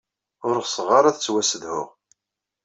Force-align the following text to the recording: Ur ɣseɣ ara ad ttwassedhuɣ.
Ur 0.47 0.55
ɣseɣ 0.65 0.89
ara 0.97 1.07
ad 1.09 1.15
ttwassedhuɣ. 1.17 1.87